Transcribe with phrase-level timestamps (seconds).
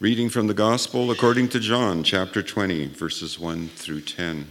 [0.00, 4.48] Reading from the Gospel according to John, chapter 20, verses 1 through 10.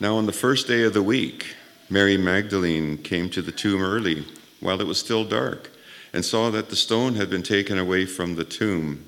[0.00, 1.54] Now, on the first day of the week,
[1.90, 4.24] Mary Magdalene came to the tomb early,
[4.58, 5.70] while it was still dark,
[6.14, 9.04] and saw that the stone had been taken away from the tomb.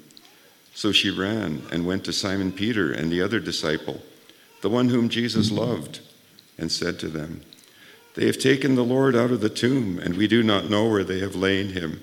[0.74, 4.02] So she ran and went to Simon Peter and the other disciple,
[4.60, 6.00] the one whom Jesus loved,
[6.58, 7.40] and said to them,
[8.14, 11.02] They have taken the Lord out of the tomb, and we do not know where
[11.02, 12.02] they have laid him.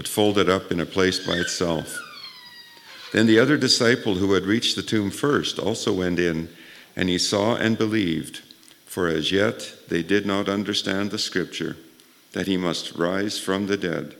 [0.00, 1.98] but folded up in a place by itself.
[3.12, 6.48] Then the other disciple who had reached the tomb first also went in,
[6.96, 8.38] and he saw and believed,
[8.86, 11.76] for as yet they did not understand the scripture
[12.32, 14.14] that he must rise from the dead.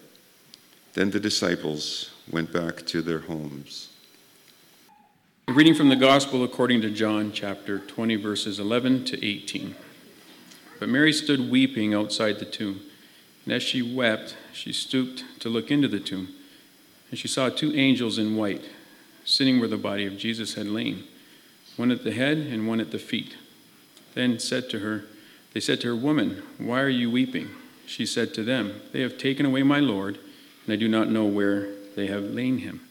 [0.92, 3.89] Then the disciples went back to their homes.
[5.48, 9.75] A reading from the Gospel according to John, chapter 20, verses 11 to 18.
[10.78, 12.83] But Mary stood weeping outside the tomb.
[13.47, 16.29] And as she wept, she stooped to look into the tomb,
[17.11, 18.65] and she saw two angels in white
[19.25, 21.05] sitting where the body of Jesus had lain,
[21.77, 23.37] one at the head and one at the feet.
[24.15, 25.05] Then said to her,
[25.53, 27.51] they said to her, Woman, why are you weeping?
[27.87, 30.19] She said to them, They have taken away my Lord,
[30.65, 32.83] and I do not know where they have lain him.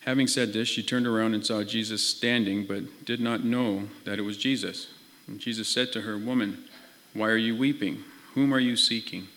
[0.00, 4.18] Having said this, she turned around and saw Jesus standing, but did not know that
[4.18, 4.88] it was Jesus.
[5.26, 6.64] And Jesus said to her, Woman,
[7.12, 8.04] why are you weeping?
[8.34, 9.28] Whom are you seeking?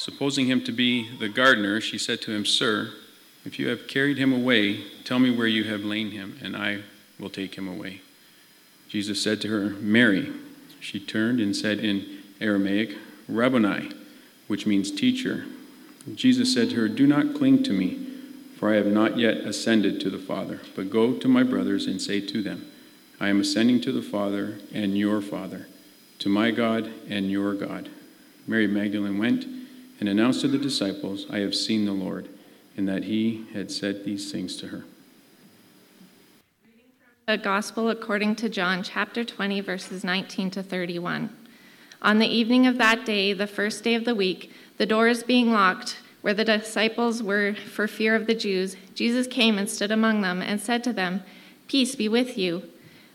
[0.00, 2.90] Supposing him to be the gardener, she said to him, Sir,
[3.44, 6.84] if you have carried him away, tell me where you have lain him, and I
[7.18, 8.00] will take him away.
[8.88, 10.32] Jesus said to her, Mary.
[10.80, 12.96] She turned and said in Aramaic,
[13.28, 13.90] Rabboni,
[14.46, 15.44] which means teacher.
[16.14, 18.02] Jesus said to her, Do not cling to me,
[18.56, 22.00] for I have not yet ascended to the Father, but go to my brothers and
[22.00, 22.64] say to them,
[23.20, 25.68] I am ascending to the Father and your Father,
[26.20, 27.90] to my God and your God.
[28.46, 29.59] Mary Magdalene went
[30.00, 32.28] and announced to the disciples, I have seen the Lord,
[32.76, 34.84] and that he had said these things to her.
[37.26, 41.36] The Gospel according to John, chapter 20, verses 19 to 31.
[42.02, 45.52] On the evening of that day, the first day of the week, the doors being
[45.52, 50.22] locked, where the disciples were for fear of the Jews, Jesus came and stood among
[50.22, 51.22] them and said to them,
[51.68, 52.62] Peace be with you.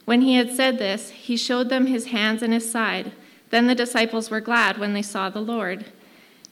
[0.05, 3.11] When he had said this, he showed them his hands and his side.
[3.49, 5.85] Then the disciples were glad when they saw the Lord.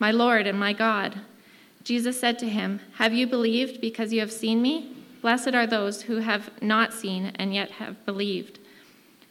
[0.00, 1.20] my Lord and my God.
[1.84, 4.96] Jesus said to him, Have you believed because you have seen me?
[5.22, 8.58] Blessed are those who have not seen and yet have believed.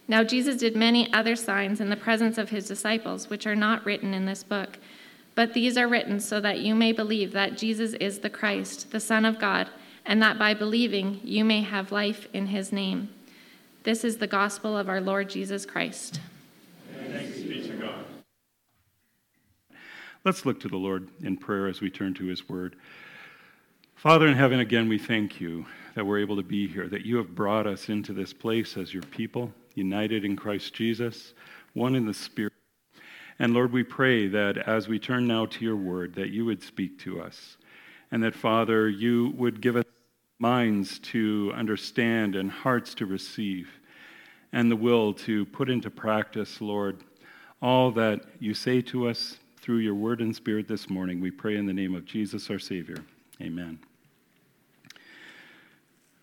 [0.08, 3.86] Now, Jesus did many other signs in the presence of his disciples, which are not
[3.86, 4.78] written in this book.
[5.36, 9.00] But these are written so that you may believe that Jesus is the Christ, the
[9.00, 9.70] Son of God,
[10.06, 13.10] and that by believing you may have life in his name.
[13.84, 16.20] This is the gospel of our Lord Jesus Christ.
[20.26, 22.76] Let's look to the Lord in prayer as we turn to his word.
[23.96, 27.16] Father in heaven, again, we thank you that we're able to be here, that you
[27.16, 31.34] have brought us into this place as your people, united in Christ Jesus,
[31.74, 32.52] one in the Spirit.
[33.40, 36.62] And Lord, we pray that as we turn now to your word, that you would
[36.62, 37.56] speak to us,
[38.12, 39.86] and that, Father, you would give us
[40.38, 43.70] minds to understand and hearts to receive,
[44.52, 47.06] and the will to put into practice, Lord,
[47.62, 51.20] all that you say to us through your word and spirit this morning.
[51.20, 52.98] We pray in the name of Jesus, our Savior.
[53.42, 53.80] Amen.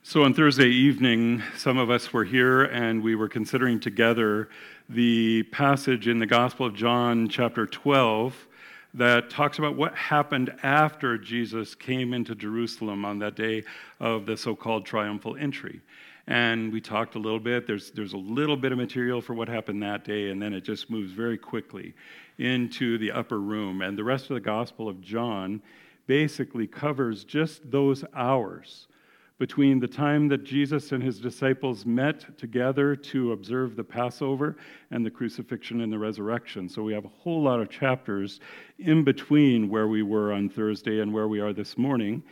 [0.02, 4.48] So on Thursday evening, some of us were here and we were considering together
[4.88, 8.46] the passage in the Gospel of John, chapter 12,
[8.94, 13.64] that talks about what happened after Jesus came into Jerusalem on that day
[14.00, 15.80] of the so called triumphal entry.
[16.28, 17.66] And we talked a little bit.
[17.66, 20.62] There's, there's a little bit of material for what happened that day, and then it
[20.62, 21.94] just moves very quickly
[22.38, 23.82] into the upper room.
[23.82, 25.62] And the rest of the Gospel of John
[26.06, 28.88] basically covers just those hours
[29.38, 34.56] between the time that Jesus and his disciples met together to observe the Passover
[34.90, 36.68] and the crucifixion and the resurrection.
[36.68, 38.40] So we have a whole lot of chapters
[38.78, 42.22] in between where we were on Thursday and where we are this morning.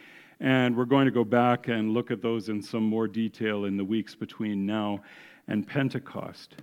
[0.40, 3.76] And we're going to go back and look at those in some more detail in
[3.76, 5.02] the weeks between now
[5.46, 6.56] and Pentecost.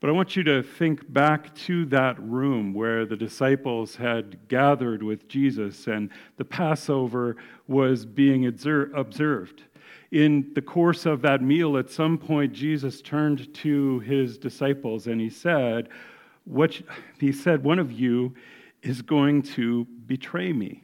[0.00, 5.02] But I want you to think back to that room where the disciples had gathered
[5.02, 9.62] with Jesus and the Passover was being observed
[10.10, 15.20] in the course of that meal, at some point, Jesus turned to his disciples and
[15.20, 15.88] he said,
[16.44, 16.80] what,
[17.18, 18.34] He said, One of you
[18.82, 20.82] is going to betray me.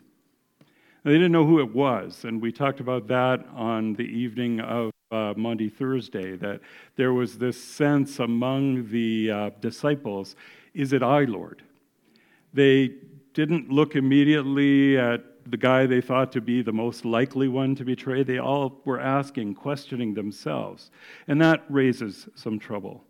[1.04, 4.91] They didn't know who it was, and we talked about that on the evening of
[5.12, 6.60] uh, Maundy Thursday, that
[6.96, 10.34] there was this sense among the uh, disciples
[10.74, 11.62] is it I, Lord?
[12.54, 12.94] They
[13.34, 17.84] didn't look immediately at the guy they thought to be the most likely one to
[17.84, 20.90] betray, they all were asking, questioning themselves.
[21.28, 23.04] And that raises some trouble.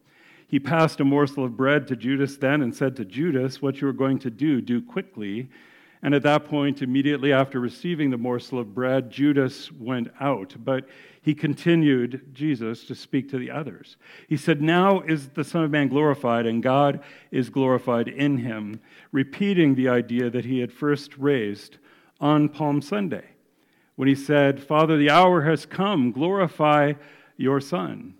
[0.48, 3.88] He passed a morsel of bread to Judas then and said to Judas, What you
[3.88, 5.48] are going to do, do quickly.
[6.02, 10.56] And at that point, immediately after receiving the morsel of bread, Judas went out.
[10.58, 10.88] But
[11.20, 13.96] he continued, Jesus, to speak to the others.
[14.26, 17.00] He said, Now is the Son of Man glorified, and God
[17.30, 18.80] is glorified in him,
[19.12, 21.78] repeating the idea that he had first raised
[22.20, 23.24] on Palm Sunday
[23.94, 26.94] when he said, Father, the hour has come, glorify
[27.36, 28.14] your Son.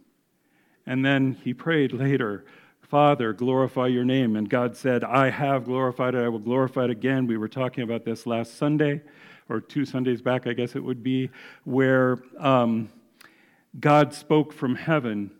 [0.86, 2.44] And then he prayed later,
[2.92, 4.36] Father, glorify your name.
[4.36, 7.26] And God said, I have glorified it, I will glorify it again.
[7.26, 9.00] We were talking about this last Sunday,
[9.48, 11.30] or two Sundays back, I guess it would be,
[11.64, 12.90] where um,
[13.80, 15.30] God spoke from heaven.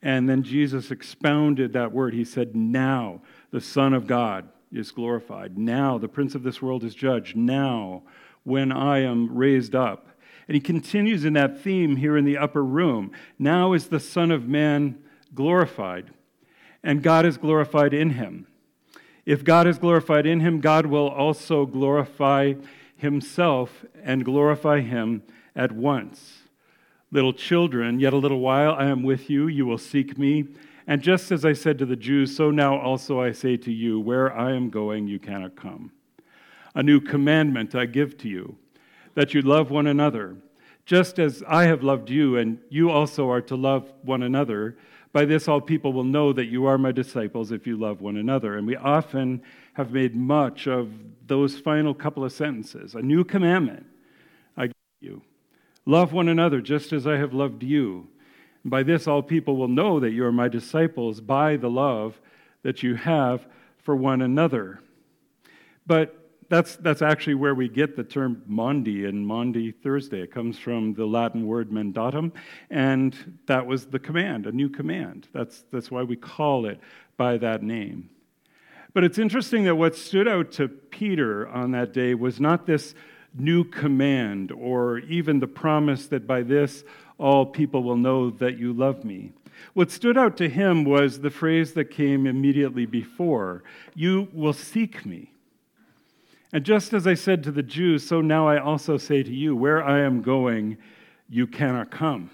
[0.00, 2.14] And then Jesus expounded that word.
[2.14, 3.20] He said, Now
[3.50, 5.58] the Son of God is glorified.
[5.58, 7.36] Now the prince of this world is judged.
[7.36, 8.02] Now,
[8.44, 10.08] when I am raised up.
[10.46, 13.12] And he continues in that theme here in the upper room.
[13.38, 15.02] Now is the Son of Man
[15.34, 16.12] glorified,
[16.82, 18.46] and God is glorified in him.
[19.26, 22.54] If God is glorified in him, God will also glorify
[22.96, 25.22] himself and glorify him
[25.54, 26.38] at once.
[27.10, 29.46] Little children, yet a little while I am with you.
[29.46, 30.46] You will seek me.
[30.86, 34.00] And just as I said to the Jews, so now also I say to you,
[34.00, 35.92] where I am going, you cannot come.
[36.74, 38.56] A new commandment I give to you,
[39.14, 40.36] that you love one another,
[40.86, 44.78] just as I have loved you, and you also are to love one another.
[45.18, 48.18] By this, all people will know that you are my disciples if you love one
[48.18, 48.56] another.
[48.56, 49.42] And we often
[49.72, 50.92] have made much of
[51.26, 52.94] those final couple of sentences.
[52.94, 53.84] A new commandment
[54.56, 55.22] I give you
[55.86, 58.06] love one another just as I have loved you.
[58.62, 62.20] And By this, all people will know that you are my disciples by the love
[62.62, 63.44] that you have
[63.78, 64.78] for one another.
[65.84, 66.16] But
[66.48, 70.22] that's, that's actually where we get the term Maundy and Maundy Thursday.
[70.22, 72.32] It comes from the Latin word mandatum,
[72.70, 75.28] and that was the command, a new command.
[75.32, 76.80] That's, that's why we call it
[77.16, 78.10] by that name.
[78.94, 82.94] But it's interesting that what stood out to Peter on that day was not this
[83.34, 86.82] new command or even the promise that by this
[87.18, 89.32] all people will know that you love me.
[89.74, 95.04] What stood out to him was the phrase that came immediately before You will seek
[95.04, 95.32] me.
[96.52, 99.54] And just as I said to the Jews, so now I also say to you,
[99.54, 100.78] Where I am going,
[101.28, 102.30] you cannot come.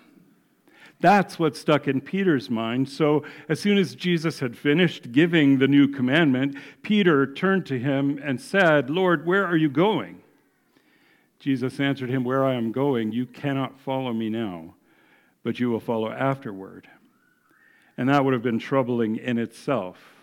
[1.01, 2.89] That's what stuck in Peter's mind.
[2.89, 8.21] So, as soon as Jesus had finished giving the new commandment, Peter turned to him
[8.23, 10.23] and said, Lord, where are you going?
[11.41, 14.77] Jesus answered him, Where I am going, you cannot follow me now,
[15.43, 16.89] but you will follow afterward.
[17.99, 20.14] And that would have been troubling in itself.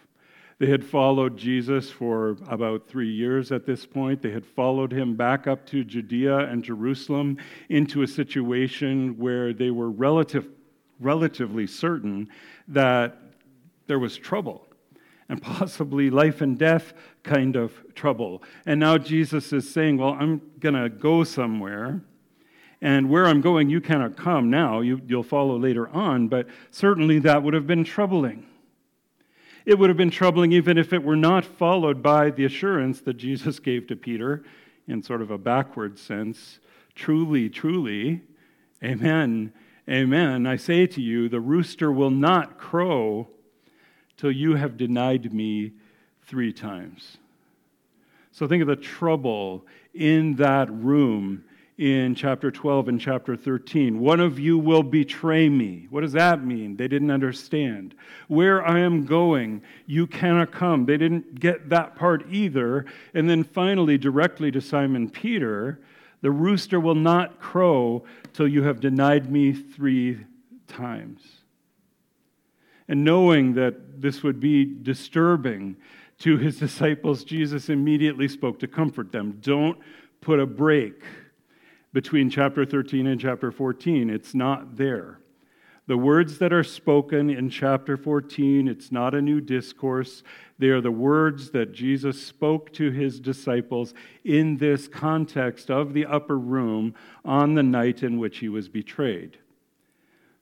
[0.62, 4.22] They had followed Jesus for about three years at this point.
[4.22, 7.38] They had followed him back up to Judea and Jerusalem
[7.70, 10.48] into a situation where they were relative,
[11.00, 12.30] relatively certain
[12.68, 13.18] that
[13.88, 14.68] there was trouble
[15.30, 18.44] and possibly life and death kind of trouble.
[18.68, 22.04] And now Jesus is saying, Well, I'm going to go somewhere.
[22.82, 24.82] And where I'm going, you cannot come now.
[24.82, 26.28] You, will follow later on.
[26.28, 28.46] But certainly that would have been troubling.
[29.66, 33.14] It would have been troubling even if it were not followed by the assurance that
[33.16, 34.44] Jesus gave to Peter
[34.88, 36.60] in sort of a backward sense
[36.96, 38.22] truly, truly,
[38.84, 39.54] amen.
[39.90, 40.46] Amen.
[40.46, 43.28] I say to you, the rooster will not crow
[44.18, 45.72] till you have denied me
[46.24, 47.18] three times.
[48.32, 51.44] So think of the trouble in that room
[51.82, 54.00] in chapter 12 and chapter 13.
[54.00, 55.88] One of you will betray me.
[55.90, 56.76] What does that mean?
[56.76, 57.96] They didn't understand.
[58.28, 60.86] Where I am going, you cannot come.
[60.86, 62.86] They didn't get that part either.
[63.16, 65.80] And then finally, directly to Simon Peter,
[66.22, 70.24] the rooster will not crow till you have denied me three
[70.68, 71.24] times.
[72.88, 75.78] And knowing that this would be disturbing
[76.20, 79.40] to his disciples, Jesus immediately spoke to comfort them.
[79.42, 79.80] Don't
[80.22, 81.02] put a break
[81.94, 84.10] between chapter 13 and chapter 14.
[84.10, 85.20] It's not there.
[85.88, 90.24] The words that are spoken in chapter 14, it's not a new discourse.
[90.58, 93.94] They are the words that Jesus spoke to his disciples
[94.24, 96.94] in this context of the upper room
[97.26, 99.40] on the night in which he was betrayed.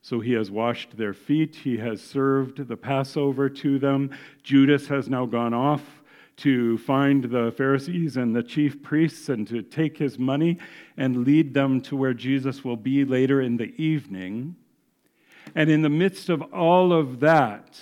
[0.01, 4.11] So he has washed their feet, he has served the Passover to them.
[4.43, 5.98] Judas has now gone off
[6.39, 10.57] to find the Pharisees and the chief priests and to take his money
[10.97, 14.55] and lead them to where Jesus will be later in the evening.
[15.55, 17.79] And in the midst of all of that,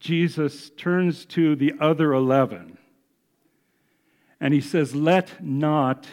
[0.00, 2.78] Jesus turns to the other 11
[4.40, 6.06] and he says, Let not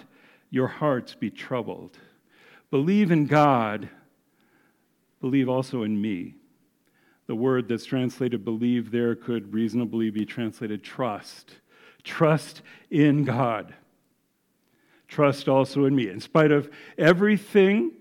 [0.50, 1.98] your hearts be troubled.
[2.72, 3.90] Believe in God,
[5.22, 6.36] believe also in me.
[7.28, 11.56] The word that's translated believe there could reasonably be translated trust.
[12.04, 13.74] Trust in God.
[15.08, 16.10] Trust also in me.
[16.10, 17.92] In spite of everything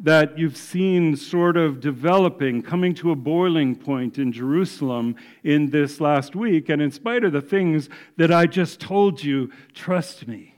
[0.00, 6.00] that you've seen sort of developing, coming to a boiling point in Jerusalem in this
[6.00, 10.54] last week, and in spite of the things that I just told you, trust me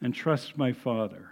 [0.00, 1.30] and trust my Father.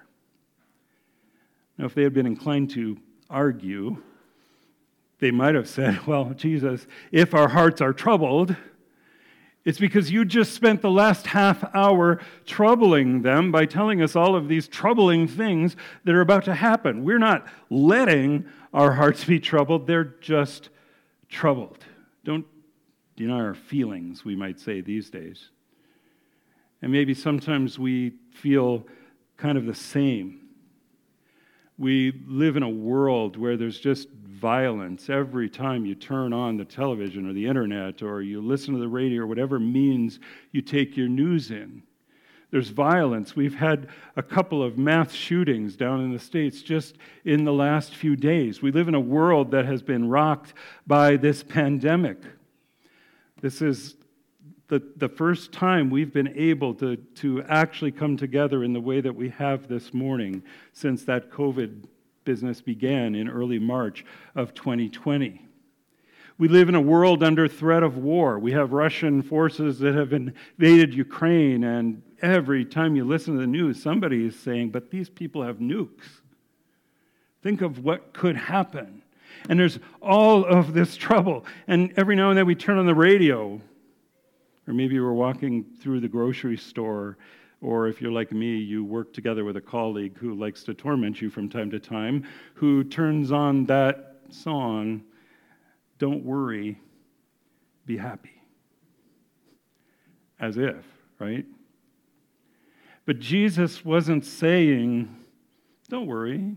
[1.76, 2.96] Now, if they had been inclined to
[3.28, 4.02] argue,
[5.18, 8.56] they might have said, Well, Jesus, if our hearts are troubled,
[9.64, 14.36] it's because you just spent the last half hour troubling them by telling us all
[14.36, 17.04] of these troubling things that are about to happen.
[17.04, 20.68] We're not letting our hearts be troubled, they're just
[21.28, 21.84] troubled.
[22.24, 22.46] Don't
[23.16, 25.48] deny our feelings, we might say these days.
[26.80, 28.86] And maybe sometimes we feel
[29.36, 30.42] kind of the same.
[31.76, 36.64] We live in a world where there's just violence every time you turn on the
[36.64, 40.20] television or the internet or you listen to the radio or whatever means
[40.52, 41.82] you take your news in.
[42.50, 43.34] There's violence.
[43.34, 47.94] We've had a couple of mass shootings down in the States just in the last
[47.94, 48.62] few days.
[48.62, 50.54] We live in a world that has been rocked
[50.86, 52.18] by this pandemic.
[53.40, 53.96] This is
[54.68, 59.00] the, the first time we've been able to, to actually come together in the way
[59.00, 61.84] that we have this morning since that COVID
[62.26, 64.04] business began in early March
[64.34, 65.40] of 2020.
[66.36, 68.38] We live in a world under threat of war.
[68.38, 73.46] We have Russian forces that have invaded Ukraine, and every time you listen to the
[73.46, 76.20] news, somebody is saying, But these people have nukes.
[77.42, 79.00] Think of what could happen.
[79.48, 81.46] And there's all of this trouble.
[81.66, 83.62] And every now and then we turn on the radio
[84.68, 87.16] or maybe we're walking through the grocery store,
[87.60, 91.20] or if you're like me, you work together with a colleague who likes to torment
[91.20, 95.02] you from time to time, who turns on that song,
[95.98, 96.78] Don't Worry,
[97.86, 98.42] Be Happy.
[100.38, 100.84] As if,
[101.18, 101.46] right?
[103.06, 105.14] But Jesus wasn't saying,
[105.88, 106.56] Don't worry,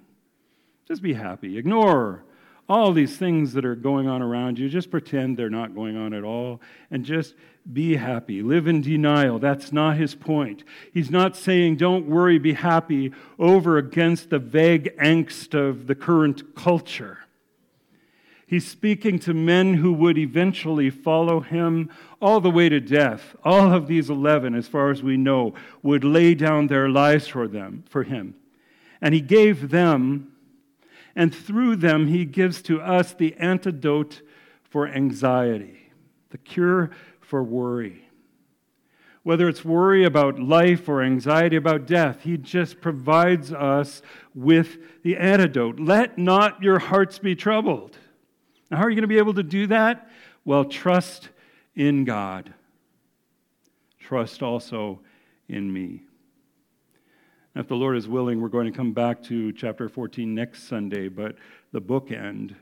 [0.88, 1.58] just be happy.
[1.58, 2.24] Ignore
[2.70, 6.14] all these things that are going on around you, just pretend they're not going on
[6.14, 6.62] at all
[6.92, 7.34] and just
[7.74, 8.44] be happy.
[8.44, 9.40] Live in denial.
[9.40, 10.64] That's not his point.
[10.94, 16.56] He's not saying, don't worry, be happy over against the vague angst of the current
[16.56, 17.18] culture.
[18.46, 21.90] He's speaking to men who would eventually follow him
[22.22, 23.36] all the way to death.
[23.44, 27.48] All of these 11, as far as we know, would lay down their lives for
[27.48, 28.36] them, for him.
[29.02, 30.32] And he gave them
[31.20, 34.22] and through them, he gives to us the antidote
[34.64, 35.92] for anxiety,
[36.30, 38.08] the cure for worry.
[39.24, 44.02] Whether it's worry about life or anxiety about death, he just provides us
[44.34, 45.78] with the antidote.
[45.78, 47.98] Let not your hearts be troubled.
[48.72, 50.10] Now, how are you going to be able to do that?
[50.46, 51.28] Well, trust
[51.76, 52.54] in God.
[54.00, 55.02] Trust also
[55.50, 56.04] in me.
[57.60, 61.10] If the Lord is willing, we're going to come back to chapter 14 next Sunday,
[61.10, 61.36] but
[61.74, 62.56] the bookend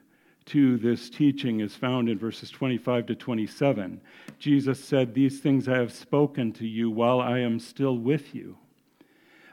[0.46, 4.02] to this teaching is found in verses 25 to 27.
[4.40, 8.58] Jesus said, These things I have spoken to you while I am still with you.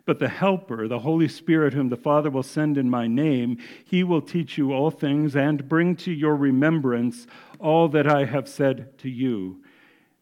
[0.07, 4.03] But the Helper, the Holy Spirit, whom the Father will send in my name, he
[4.03, 7.27] will teach you all things and bring to your remembrance
[7.61, 9.63] all that I have said to you.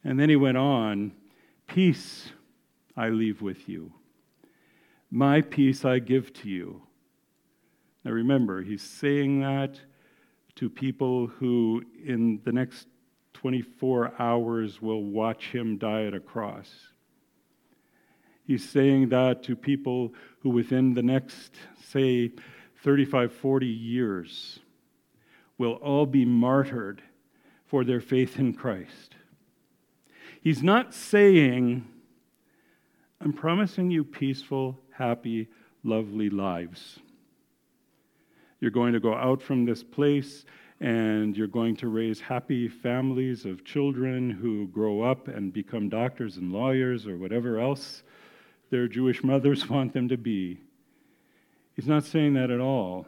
[0.02, 1.12] And then he went on
[1.68, 2.30] Peace
[2.96, 3.92] I leave with you,
[5.14, 6.80] my peace I give to you.
[8.02, 9.78] Now remember, he's saying that
[10.56, 12.88] to people who, in the next
[13.34, 16.70] 24 hours, will watch him die at a cross.
[18.46, 22.32] He's saying that to people who, within the next, say,
[22.82, 24.60] 35, 40 years,
[25.58, 27.02] will all be martyred
[27.66, 29.14] for their faith in Christ.
[30.40, 31.86] He's not saying,
[33.20, 35.48] I'm promising you peaceful, happy,
[35.84, 36.98] lovely lives.
[38.60, 40.44] You're going to go out from this place
[40.80, 46.36] and you're going to raise happy families of children who grow up and become doctors
[46.36, 48.02] and lawyers or whatever else
[48.70, 50.60] their Jewish mothers want them to be.
[51.74, 53.06] He's not saying that at all.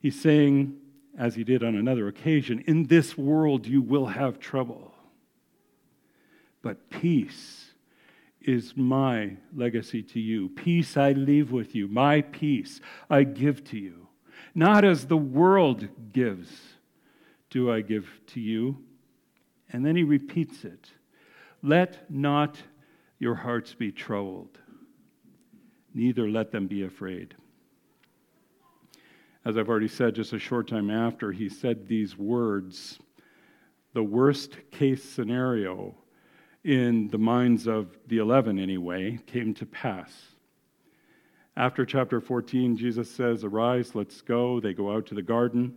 [0.00, 0.76] He's saying,
[1.16, 4.92] as he did on another occasion, in this world you will have trouble.
[6.62, 7.67] But peace
[8.48, 10.48] is my legacy to you.
[10.48, 11.86] Peace I leave with you.
[11.86, 14.08] My peace I give to you.
[14.54, 16.50] Not as the world gives,
[17.50, 18.78] do I give to you.
[19.70, 20.90] And then he repeats it
[21.62, 22.56] Let not
[23.18, 24.58] your hearts be troubled
[25.94, 27.34] neither let them be afraid.
[29.44, 32.98] As I've already said, just a short time after he said these words,
[33.94, 35.94] the worst case scenario
[36.68, 40.12] in the minds of the 11 anyway came to pass.
[41.56, 44.60] After chapter 14, Jesus says, Arise, let's go.
[44.60, 45.74] They go out to the garden.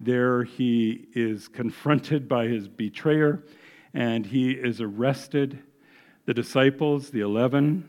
[0.00, 3.44] There he is confronted by his betrayer
[3.94, 5.62] and he is arrested.
[6.26, 7.88] The disciples, the 11,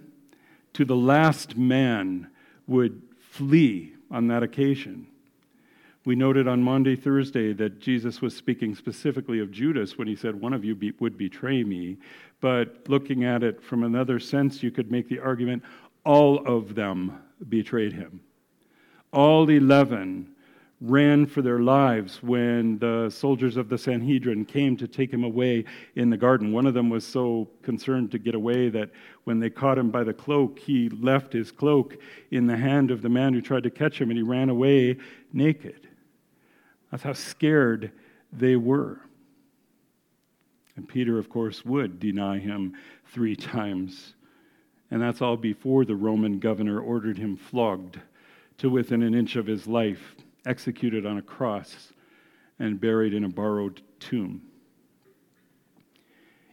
[0.73, 2.29] to the last man
[2.67, 5.07] would flee on that occasion.
[6.09, 10.33] We noted on Maundy, Thursday, that Jesus was speaking specifically of Judas when he said,
[10.33, 11.97] One of you be, would betray me.
[12.41, 15.61] But looking at it from another sense, you could make the argument
[16.03, 18.21] all of them betrayed him.
[19.13, 20.33] All 11
[20.81, 25.63] ran for their lives when the soldiers of the Sanhedrin came to take him away
[25.93, 26.51] in the garden.
[26.51, 28.89] One of them was so concerned to get away that
[29.25, 31.97] when they caught him by the cloak, he left his cloak
[32.31, 34.97] in the hand of the man who tried to catch him and he ran away
[35.31, 35.88] naked.
[36.91, 37.91] That's how scared
[38.31, 39.01] they were.
[40.75, 42.73] And Peter, of course, would deny him
[43.13, 44.15] three times.
[44.91, 47.99] And that's all before the Roman governor ordered him flogged
[48.57, 51.93] to within an inch of his life executed on a cross,
[52.57, 54.41] and buried in a borrowed tomb.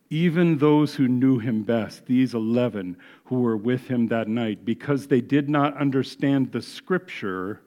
[0.09, 5.09] Even those who knew him best, these 11 who were with him that night, because
[5.09, 7.63] they did not understand the scripture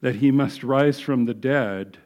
[0.00, 1.98] that he must rise from the dead,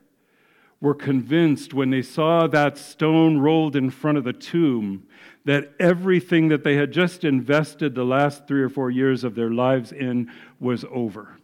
[0.80, 5.06] were convinced when they saw that stone rolled in front of the tomb
[5.44, 9.50] that everything that they had just invested the last three or four years of their
[9.50, 11.36] lives in was over.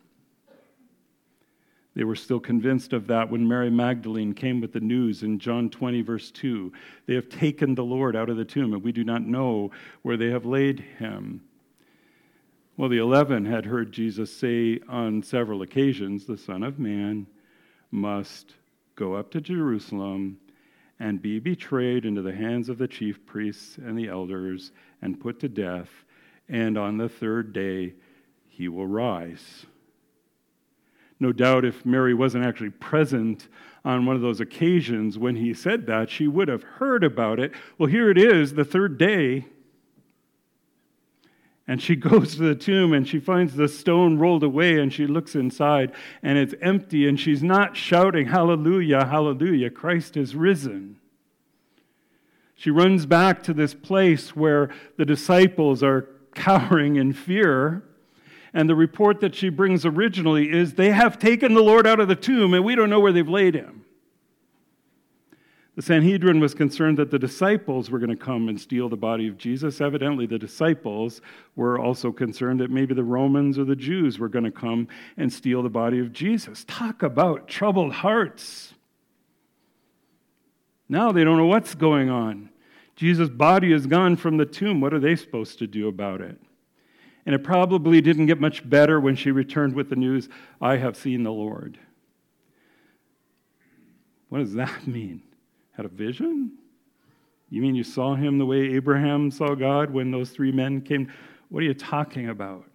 [1.94, 5.68] They were still convinced of that when Mary Magdalene came with the news in John
[5.68, 6.72] 20, verse 2.
[7.06, 9.70] They have taken the Lord out of the tomb, and we do not know
[10.02, 11.42] where they have laid him.
[12.80, 17.26] Well, the eleven had heard Jesus say on several occasions, The Son of Man
[17.90, 18.54] must
[18.96, 20.38] go up to Jerusalem
[20.98, 25.40] and be betrayed into the hands of the chief priests and the elders and put
[25.40, 25.90] to death,
[26.48, 27.92] and on the third day
[28.48, 29.66] he will rise.
[31.18, 33.48] No doubt if Mary wasn't actually present
[33.84, 37.52] on one of those occasions when he said that, she would have heard about it.
[37.76, 39.44] Well, here it is, the third day.
[41.70, 45.06] And she goes to the tomb and she finds the stone rolled away and she
[45.06, 50.96] looks inside and it's empty and she's not shouting, Hallelujah, Hallelujah, Christ is risen.
[52.56, 57.84] She runs back to this place where the disciples are cowering in fear
[58.52, 62.08] and the report that she brings originally is they have taken the Lord out of
[62.08, 63.79] the tomb and we don't know where they've laid him.
[65.80, 69.26] The Sanhedrin was concerned that the disciples were going to come and steal the body
[69.28, 69.80] of Jesus.
[69.80, 71.22] Evidently, the disciples
[71.56, 75.32] were also concerned that maybe the Romans or the Jews were going to come and
[75.32, 76.66] steal the body of Jesus.
[76.68, 78.74] Talk about troubled hearts.
[80.86, 82.50] Now they don't know what's going on.
[82.94, 84.82] Jesus' body is gone from the tomb.
[84.82, 86.38] What are they supposed to do about it?
[87.24, 90.28] And it probably didn't get much better when she returned with the news,
[90.60, 91.78] I have seen the Lord.
[94.28, 95.22] What does that mean?
[95.80, 96.58] Had a vision?
[97.48, 101.10] You mean you saw him the way Abraham saw God when those three men came?
[101.48, 102.66] What are you talking about?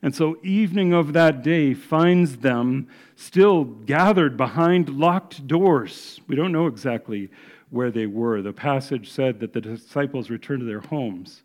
[0.00, 6.20] And so, evening of that day finds them still gathered behind locked doors.
[6.28, 7.30] We don't know exactly
[7.70, 8.42] where they were.
[8.42, 11.42] The passage said that the disciples returned to their homes.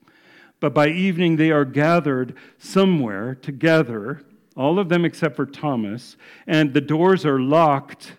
[0.59, 4.21] But by evening, they are gathered somewhere together,
[4.55, 8.11] all of them except for Thomas, and the doors are locked,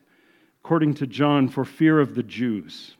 [0.68, 2.94] according to John, for fear of the Jews.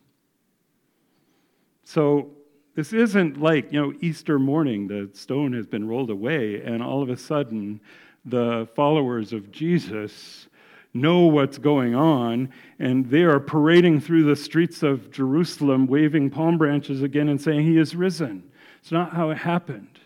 [1.85, 2.31] So,
[2.75, 7.03] this isn't like, you know, Easter morning, the stone has been rolled away, and all
[7.03, 7.83] of a sudden
[8.25, 10.49] the followers of Jesus
[10.95, 16.57] know what's going on, and they are parading through the streets of Jerusalem, waving palm
[16.57, 18.51] branches again and saying, He is risen.
[18.81, 19.98] It's not how it happened.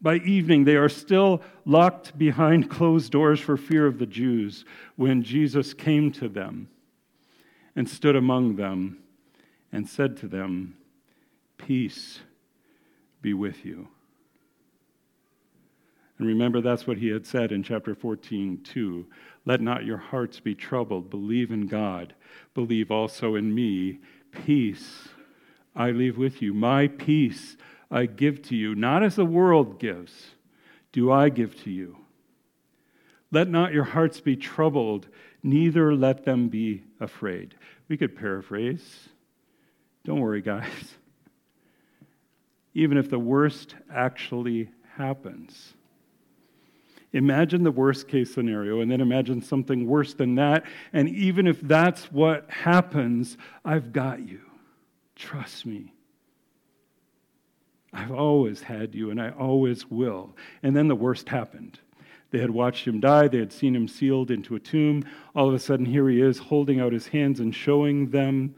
[0.00, 4.64] By evening, they are still locked behind closed doors for fear of the Jews
[4.96, 6.68] when Jesus came to them
[7.74, 8.98] and stood among them
[9.72, 10.76] and said to them,
[11.56, 12.20] Peace
[13.20, 13.88] be with you.
[16.18, 19.06] And remember, that's what he had said in chapter 14, too.
[19.44, 21.10] Let not your hearts be troubled.
[21.10, 22.14] Believe in God.
[22.54, 23.98] Believe also in me.
[24.44, 25.08] Peace
[25.76, 26.52] I leave with you.
[26.52, 27.56] My peace
[27.90, 28.74] I give to you.
[28.74, 30.12] Not as the world gives,
[30.92, 31.96] do I give to you.
[33.30, 35.08] Let not your hearts be troubled,
[35.42, 37.54] neither let them be afraid.
[37.88, 39.08] We could paraphrase.
[40.04, 40.94] Don't worry, guys
[42.78, 45.74] even if the worst actually happens.
[47.12, 50.64] Imagine the worst case scenario, and then imagine something worse than that.
[50.92, 54.42] And even if that's what happens, I've got you.
[55.16, 55.92] Trust me.
[57.98, 60.36] I've always had you, and I always will.
[60.62, 61.80] And then the worst happened.
[62.30, 65.04] They had watched him die, they had seen him sealed into a tomb.
[65.34, 68.54] All of a sudden, here he is holding out his hands and showing them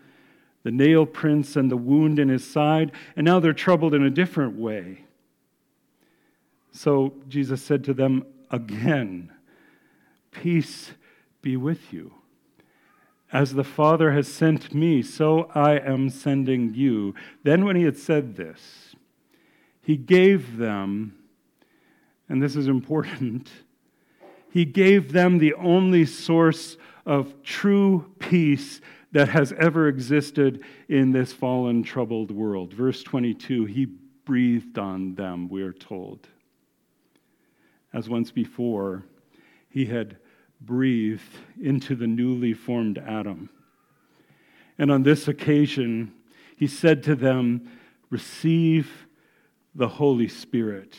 [0.62, 4.10] the nail prints and the wound in his side, and now they're troubled in a
[4.10, 5.04] different way.
[6.72, 9.32] So Jesus said to them again,
[10.32, 10.92] Peace
[11.40, 12.12] be with you.
[13.32, 17.14] As the Father has sent me, so I am sending you.
[17.42, 18.89] Then, when he had said this,
[19.90, 21.12] he gave them,
[22.28, 23.50] and this is important,
[24.52, 31.32] he gave them the only source of true peace that has ever existed in this
[31.32, 32.72] fallen, troubled world.
[32.72, 33.86] Verse 22 He
[34.24, 36.28] breathed on them, we're told.
[37.92, 39.02] As once before,
[39.70, 40.18] He had
[40.60, 43.50] breathed into the newly formed Adam.
[44.78, 46.12] And on this occasion,
[46.54, 47.68] He said to them,
[48.08, 49.08] Receive
[49.74, 50.96] the Holy Spirit.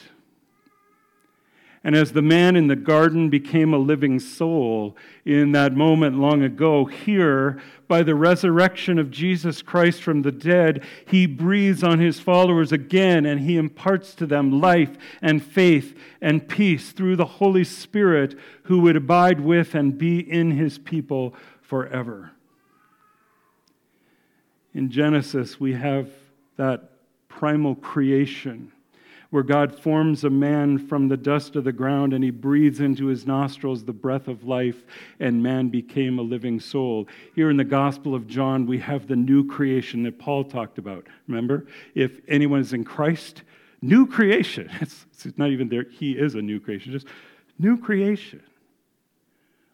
[1.83, 6.43] And as the man in the garden became a living soul in that moment long
[6.43, 12.19] ago, here, by the resurrection of Jesus Christ from the dead, he breathes on his
[12.19, 17.63] followers again and he imparts to them life and faith and peace through the Holy
[17.63, 22.31] Spirit who would abide with and be in his people forever.
[24.75, 26.09] In Genesis, we have
[26.57, 26.90] that
[27.31, 28.71] primal creation
[29.31, 33.07] where God forms a man from the dust of the ground and he breathes into
[33.07, 34.83] his nostrils the breath of life,
[35.21, 37.07] and man became a living soul.
[37.33, 41.07] Here in the Gospel of John, we have the new creation that Paul talked about.
[41.27, 41.65] Remember?
[41.95, 43.43] If anyone is in Christ,
[43.81, 44.69] new creation.
[44.81, 47.07] It's, it's not even there, he is a new creation, just
[47.57, 48.43] new creation.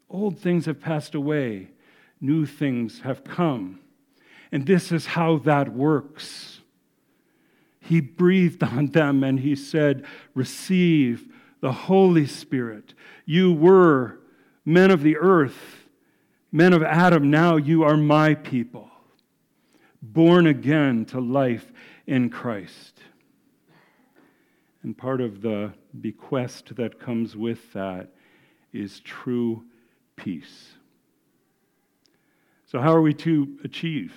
[0.07, 1.69] Old things have passed away,
[2.21, 3.79] new things have come.
[4.51, 6.56] And this is how that works.
[7.87, 12.93] He breathed on them and he said, Receive the Holy Spirit.
[13.25, 14.19] You were
[14.65, 15.87] men of the earth,
[16.51, 17.31] men of Adam.
[17.31, 18.89] Now you are my people,
[20.01, 21.71] born again to life
[22.05, 22.99] in Christ.
[24.83, 25.71] And part of the
[26.01, 28.09] bequest that comes with that
[28.73, 29.63] is true
[30.17, 30.73] peace.
[32.65, 34.13] So, how are we to achieve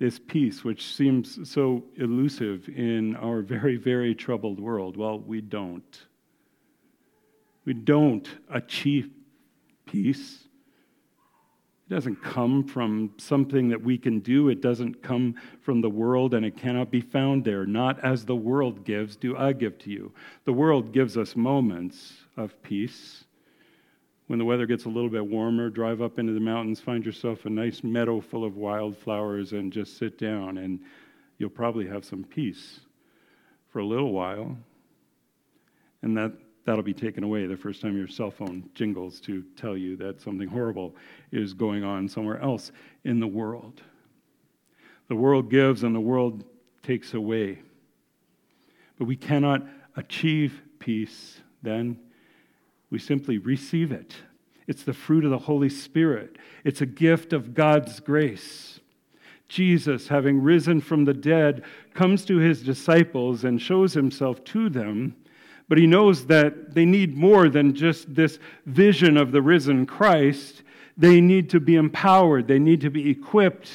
[0.00, 4.96] this peace, which seems so elusive in our very, very troubled world?
[4.96, 6.06] Well, we don't.
[7.66, 9.10] We don't achieve
[9.84, 10.48] peace.
[11.86, 14.48] It doesn't come from something that we can do.
[14.48, 17.66] It doesn't come from the world, and it cannot be found there.
[17.66, 20.12] Not as the world gives, do I give to you.
[20.46, 23.24] The world gives us moments of peace
[24.30, 27.46] when the weather gets a little bit warmer, drive up into the mountains, find yourself
[27.46, 30.78] a nice meadow full of wildflowers, and just sit down, and
[31.38, 32.78] you'll probably have some peace
[33.72, 34.56] for a little while.
[36.02, 36.32] And that,
[36.64, 40.20] that'll be taken away the first time your cell phone jingles to tell you that
[40.20, 40.94] something horrible
[41.32, 42.70] is going on somewhere else
[43.02, 43.82] in the world.
[45.08, 46.44] The world gives and the world
[46.84, 47.58] takes away.
[48.96, 49.66] But we cannot
[49.96, 51.98] achieve peace, then
[52.90, 54.14] we simply receive it.
[54.66, 58.80] It's the fruit of the Holy Spirit, it's a gift of God's grace.
[59.48, 65.16] Jesus, having risen from the dead, comes to his disciples and shows himself to them,
[65.68, 70.62] but he knows that they need more than just this vision of the risen Christ.
[70.96, 73.70] They need to be empowered, they need to be equipped.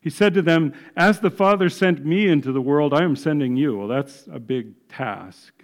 [0.00, 3.56] He said to them, As the Father sent me into the world, I am sending
[3.56, 3.78] you.
[3.78, 5.63] Well, that's a big task.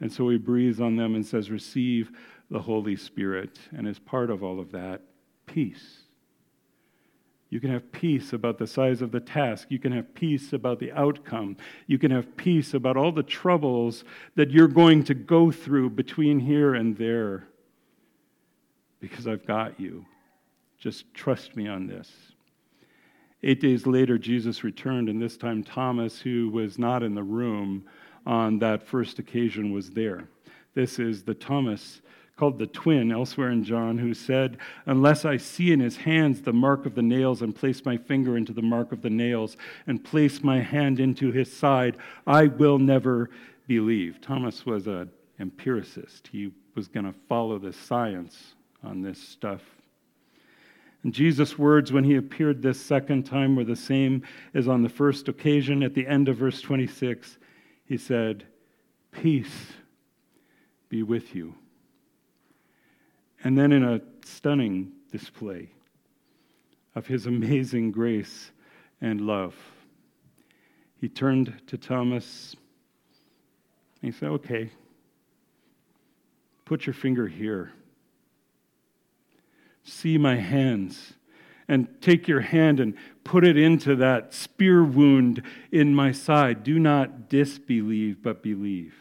[0.00, 2.10] And so he breathes on them and says, Receive
[2.50, 3.58] the Holy Spirit.
[3.76, 5.02] And as part of all of that,
[5.46, 6.00] peace.
[7.48, 9.68] You can have peace about the size of the task.
[9.70, 11.56] You can have peace about the outcome.
[11.86, 14.04] You can have peace about all the troubles
[14.34, 17.48] that you're going to go through between here and there.
[19.00, 20.04] Because I've got you.
[20.78, 22.10] Just trust me on this.
[23.42, 27.84] Eight days later, Jesus returned, and this time Thomas, who was not in the room
[28.26, 30.28] on that first occasion, was there.
[30.74, 32.02] This is the Thomas
[32.36, 36.52] called the twin elsewhere in John, who said, Unless I see in his hands the
[36.52, 40.04] mark of the nails and place my finger into the mark of the nails and
[40.04, 43.30] place my hand into his side, I will never
[43.66, 44.20] believe.
[44.20, 45.10] Thomas was an
[45.40, 46.28] empiricist.
[46.30, 49.62] He was going to follow the science on this stuff.
[51.02, 54.88] And Jesus' words when he appeared this second time were the same as on the
[54.88, 55.82] first occasion.
[55.82, 57.38] At the end of verse 26,
[57.86, 58.44] he said,
[59.12, 59.72] Peace
[60.88, 61.54] be with you.
[63.42, 65.70] And then, in a stunning display
[66.94, 68.50] of his amazing grace
[69.00, 69.54] and love,
[71.00, 72.56] he turned to Thomas
[74.02, 74.70] and he said, Okay,
[76.64, 77.72] put your finger here.
[79.84, 81.12] See my hands.
[81.68, 86.62] And take your hand and put it into that spear wound in my side.
[86.62, 88.94] Do not disbelieve, but believe.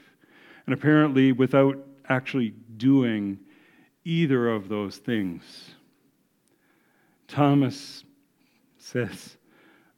[0.66, 1.78] And apparently, without
[2.10, 3.40] actually doing
[4.04, 5.44] either of those things.
[7.28, 8.04] Thomas
[8.78, 9.38] says,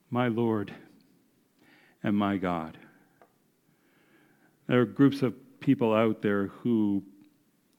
[0.10, 0.73] My Lord
[2.03, 2.77] and my God.
[4.67, 7.03] There are groups of people out there who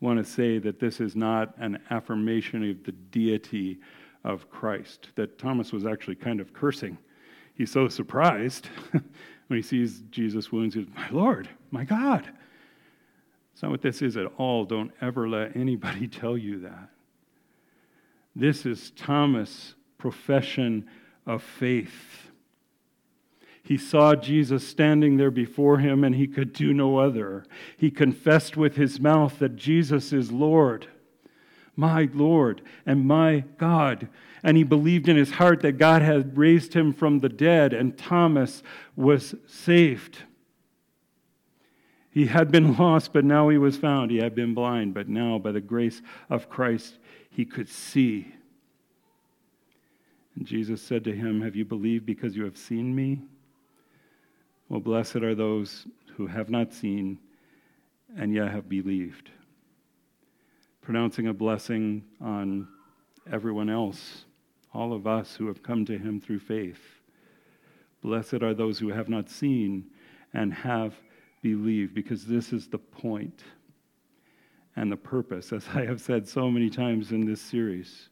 [0.00, 3.78] want to say that this is not an affirmation of the deity
[4.28, 6.98] of Christ, that Thomas was actually kind of cursing.
[7.54, 10.74] He's so surprised when he sees Jesus' wounds.
[10.74, 12.28] he He's, My Lord, my God.
[13.52, 14.64] It's not what this is at all.
[14.64, 16.90] Don't ever let anybody tell you that.
[18.36, 20.86] This is Thomas' profession
[21.26, 22.30] of faith.
[23.62, 27.44] He saw Jesus standing there before him and he could do no other.
[27.76, 30.86] He confessed with his mouth that Jesus is Lord,
[31.78, 34.08] my Lord and my God.
[34.42, 37.96] And he believed in his heart that God had raised him from the dead and
[37.96, 38.64] Thomas
[38.96, 40.18] was saved.
[42.10, 44.10] He had been lost, but now he was found.
[44.10, 46.98] He had been blind, but now, by the grace of Christ,
[47.30, 48.34] he could see.
[50.34, 53.22] And Jesus said to him, Have you believed because you have seen me?
[54.68, 55.86] Well, blessed are those
[56.16, 57.20] who have not seen
[58.16, 59.30] and yet have believed.
[60.88, 62.66] Pronouncing a blessing on
[63.30, 64.24] everyone else,
[64.72, 66.80] all of us who have come to him through faith.
[68.00, 69.84] Blessed are those who have not seen
[70.32, 70.94] and have
[71.42, 73.42] believed, because this is the point
[74.76, 78.08] and the purpose, as I have said so many times in this series.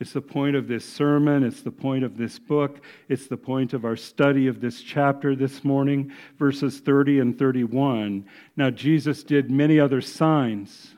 [0.00, 1.44] It's the point of this sermon.
[1.44, 2.80] It's the point of this book.
[3.08, 8.26] It's the point of our study of this chapter this morning, verses 30 and 31.
[8.56, 10.96] Now, Jesus did many other signs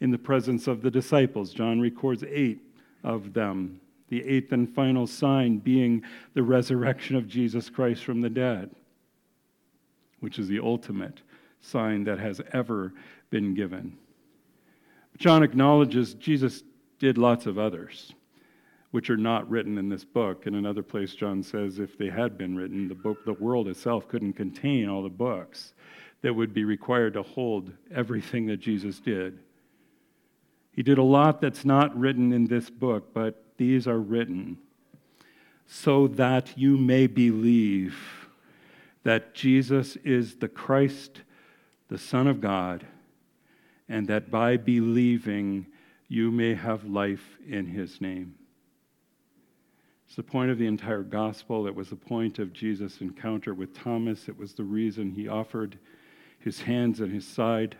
[0.00, 1.52] in the presence of the disciples.
[1.52, 2.60] John records eight
[3.04, 6.02] of them, the eighth and final sign being
[6.34, 8.70] the resurrection of Jesus Christ from the dead
[10.20, 11.22] which is the ultimate
[11.60, 12.92] sign that has ever
[13.30, 13.96] been given.
[15.16, 16.62] John acknowledges Jesus
[16.98, 18.12] did lots of others,
[18.90, 20.46] which are not written in this book.
[20.46, 24.08] In another place, John says if they had been written, the book, the world itself
[24.08, 25.74] couldn't contain all the books
[26.22, 29.38] that would be required to hold everything that Jesus did.
[30.78, 34.58] He did a lot that's not written in this book, but these are written
[35.66, 37.98] so that you may believe
[39.02, 41.22] that Jesus is the Christ,
[41.88, 42.86] the Son of God,
[43.88, 45.66] and that by believing
[46.06, 48.36] you may have life in his name.
[50.06, 51.66] It's the point of the entire gospel.
[51.66, 54.28] It was the point of Jesus' encounter with Thomas.
[54.28, 55.76] It was the reason he offered
[56.38, 57.76] his hands and his side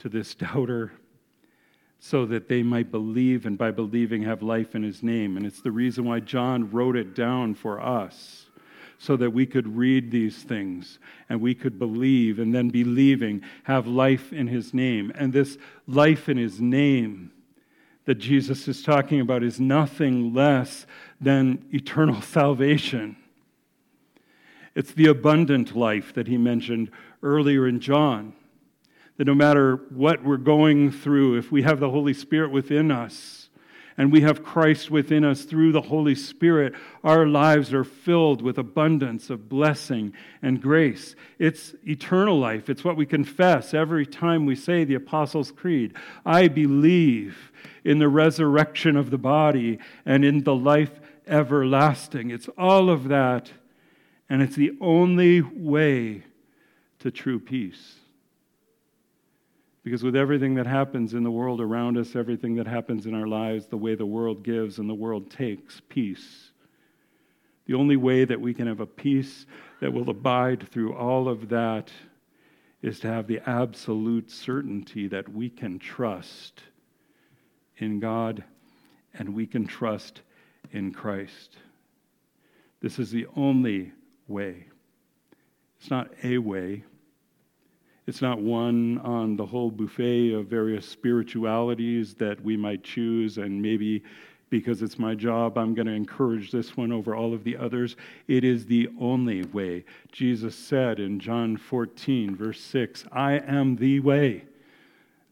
[0.00, 0.92] to this doubter
[2.04, 5.36] so that they might believe and by believing have life in his name.
[5.36, 8.46] And it's the reason why John wrote it down for us
[8.98, 13.86] so that we could read these things and we could believe and then believing have
[13.86, 15.12] life in his name.
[15.14, 17.30] And this life in his name
[18.06, 20.86] that Jesus is talking about is nothing less
[21.20, 23.16] than eternal salvation.
[24.74, 26.90] It's the abundant life that he mentioned
[27.22, 28.32] earlier in John.
[29.22, 33.50] That no matter what we're going through, if we have the Holy Spirit within us,
[33.96, 38.58] and we have Christ within us through the Holy Spirit, our lives are filled with
[38.58, 41.14] abundance of blessing and grace.
[41.38, 42.68] It's eternal life.
[42.68, 45.94] It's what we confess every time we say the Apostles' Creed.
[46.26, 47.52] I believe
[47.84, 52.32] in the resurrection of the body and in the life everlasting.
[52.32, 53.52] It's all of that,
[54.28, 56.24] and it's the only way
[56.98, 58.00] to true peace.
[59.82, 63.26] Because with everything that happens in the world around us, everything that happens in our
[63.26, 66.52] lives, the way the world gives and the world takes peace,
[67.66, 69.46] the only way that we can have a peace
[69.80, 71.90] that will abide through all of that
[72.80, 76.62] is to have the absolute certainty that we can trust
[77.78, 78.44] in God
[79.14, 80.22] and we can trust
[80.72, 81.56] in Christ.
[82.80, 83.92] This is the only
[84.26, 84.66] way.
[85.80, 86.84] It's not a way,
[88.06, 93.62] it's not one on the whole buffet of various spiritualities that we might choose, and
[93.62, 94.02] maybe
[94.52, 97.96] because it's my job, I'm going to encourage this one over all of the others.
[98.28, 99.86] It is the only way.
[100.12, 104.44] Jesus said in John 14, verse 6, I am the way,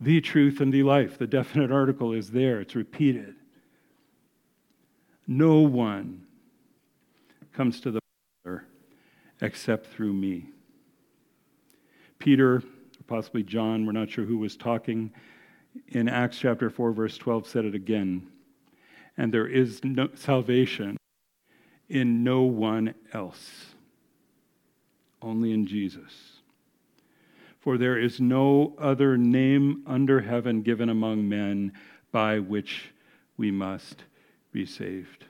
[0.00, 1.18] the truth, and the life.
[1.18, 3.34] The definite article is there, it's repeated.
[5.26, 6.22] No one
[7.52, 8.00] comes to the
[8.42, 8.64] Father
[9.42, 10.46] except through me.
[12.20, 12.62] Peter, or
[13.08, 15.10] possibly John, we're not sure who was talking,
[15.88, 18.28] in Acts chapter 4, verse 12, said it again.
[19.16, 20.96] And there is no salvation
[21.88, 23.74] in no one else,
[25.20, 26.40] only in Jesus.
[27.58, 31.72] For there is no other name under heaven given among men
[32.12, 32.92] by which
[33.36, 34.04] we must
[34.52, 35.24] be saved.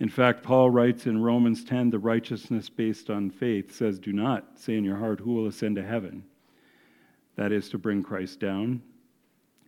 [0.00, 4.58] In fact, Paul writes in Romans 10 the righteousness based on faith says, Do not
[4.58, 6.24] say in your heart, Who will ascend to heaven?
[7.36, 8.82] That is to bring Christ down.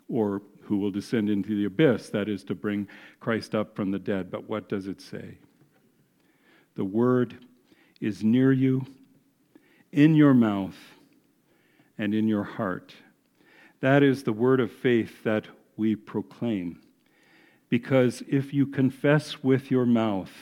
[0.09, 2.11] Or who will descend into the abyss?
[2.11, 2.89] That is to bring
[3.19, 4.31] Christ up from the dead.
[4.31, 5.39] But what does it say?
[6.77, 7.39] The word
[8.01, 8.87] is near you,
[9.93, 10.77] in your mouth,
[11.99, 12.95] and in your heart.
[13.81, 16.81] That is the word of faith that we proclaim.
[17.71, 20.33] Because if you confess with your mouth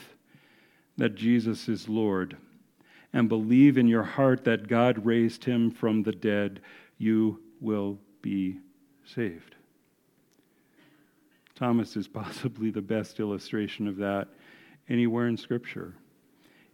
[0.97, 2.37] that Jesus is Lord
[3.12, 6.61] and believe in your heart that God raised him from the dead,
[6.97, 8.59] you will be
[9.05, 9.55] saved.
[11.55, 14.29] Thomas is possibly the best illustration of that
[14.88, 15.95] anywhere in Scripture.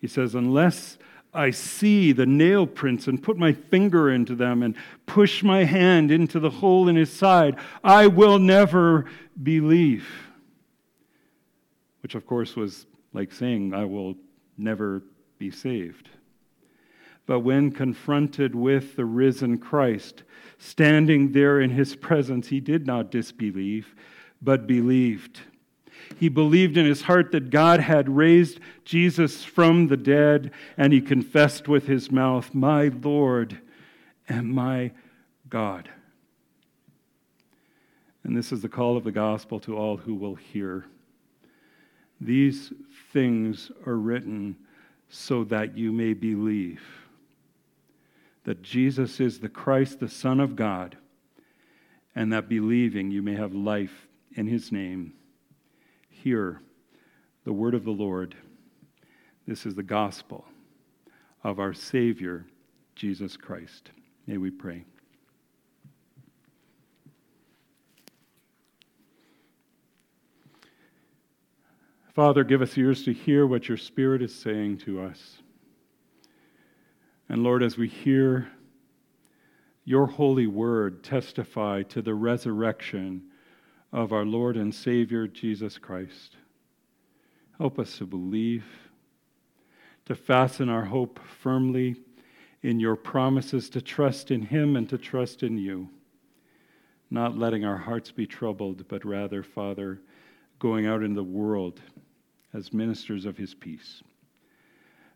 [0.01, 0.99] He says, Unless
[1.33, 6.13] I see the nail prints and put my finger into them and push my hand
[6.13, 9.07] into the hole in his side, I will never
[9.43, 10.07] believe
[12.05, 14.15] which of course was like saying, I will
[14.59, 15.03] never
[15.39, 16.11] be saved.
[17.25, 20.23] But when confronted with the risen Christ,
[20.59, 23.95] standing there in his presence, he did not disbelieve,
[24.43, 25.41] but believed.
[26.21, 31.01] He believed in his heart that God had raised Jesus from the dead, and he
[31.01, 33.59] confessed with his mouth, My Lord
[34.29, 34.91] and my
[35.49, 35.89] God.
[38.25, 40.85] And this is the call of the gospel to all who will hear.
[42.25, 42.73] These
[43.13, 44.57] things are written
[45.11, 46.83] so that you may believe
[48.45, 50.97] that Jesus is the Christ, the Son of God,
[52.15, 55.13] and that believing you may have life in his name.
[56.09, 56.63] Hear
[57.45, 58.35] the word of the Lord.
[59.47, 60.47] This is the gospel
[61.43, 62.47] of our Savior,
[62.97, 63.91] Jesus Christ.
[64.27, 64.87] May we pray.
[72.15, 75.43] Father, give us ears to hear what your Spirit is saying to us.
[77.29, 78.47] And Lord, as we hear
[79.85, 83.21] your holy word testify to the resurrection
[83.93, 86.37] of our Lord and Savior Jesus Christ,
[87.59, 88.65] help us to believe,
[90.05, 91.97] to fasten our hope firmly
[92.63, 95.89] in your promises, to trust in Him and to trust in you,
[97.11, 100.01] not letting our hearts be troubled, but rather, Father,
[100.59, 101.81] going out in the world
[102.53, 104.03] as ministers of his peace.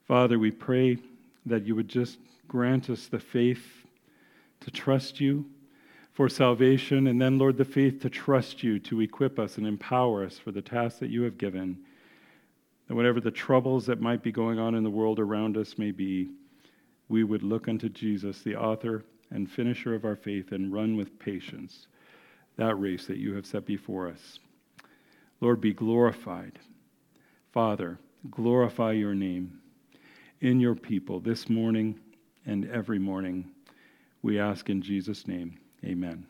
[0.06, 0.98] Father, we pray
[1.46, 3.84] that you would just grant us the faith
[4.60, 5.44] to trust you
[6.12, 10.24] for salvation, and then, Lord, the faith to trust you to equip us and empower
[10.24, 11.78] us for the task that you have given.
[12.88, 15.92] that whatever the troubles that might be going on in the world around us may
[15.92, 16.30] be,
[17.08, 21.18] we would look unto Jesus, the author and finisher of our faith, and run with
[21.18, 21.86] patience
[22.56, 24.40] that race that you have set before us.
[25.40, 26.58] Lord, be glorified.
[27.52, 27.98] Father,
[28.30, 29.60] glorify your name
[30.40, 31.98] in your people this morning
[32.46, 33.50] and every morning.
[34.22, 35.58] We ask in Jesus' name.
[35.84, 36.26] Amen.